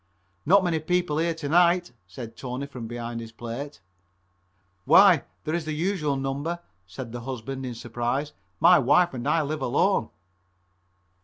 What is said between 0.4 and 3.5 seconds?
"Not many people here to night," said Tony from behind his